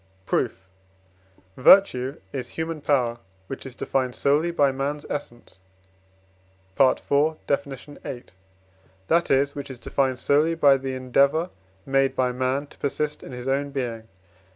Proof. 0.25 0.67
Virtue 1.55 2.19
is 2.33 2.49
human 2.57 2.81
power, 2.81 3.19
which 3.45 3.67
is 3.67 3.75
defined 3.75 4.15
solely 4.15 4.49
by 4.49 4.71
man's 4.71 5.05
essence 5.11 5.59
(IV. 6.79 7.35
Def. 7.45 7.65
viii.), 7.65 8.23
that 9.09 9.29
is, 9.29 9.53
which 9.53 9.69
is 9.69 9.77
defined 9.77 10.17
solely 10.17 10.55
by 10.55 10.77
the 10.77 10.95
endeavour 10.95 11.51
made 11.85 12.15
by 12.15 12.31
man 12.31 12.65
to 12.65 12.79
persist 12.79 13.21
in 13.21 13.31
his 13.31 13.47
own 13.47 13.69
being. 13.69 14.07